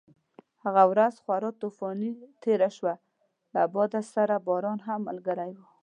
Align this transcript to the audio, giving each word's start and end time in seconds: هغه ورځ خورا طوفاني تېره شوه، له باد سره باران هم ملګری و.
هغه 0.63 0.83
ورځ 0.91 1.13
خورا 1.23 1.51
طوفاني 1.61 2.11
تېره 2.43 2.69
شوه، 2.77 2.93
له 3.53 3.61
باد 3.73 3.93
سره 4.13 4.35
باران 4.47 4.79
هم 4.87 4.99
ملګری 5.07 5.51
و. 5.55 5.59